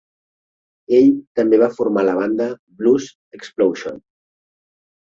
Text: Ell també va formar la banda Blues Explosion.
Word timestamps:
Ell 0.99 1.09
també 1.41 1.59
va 1.65 1.69
formar 1.81 2.07
la 2.09 2.17
banda 2.23 2.49
Blues 2.81 3.13
Explosion. 3.41 4.07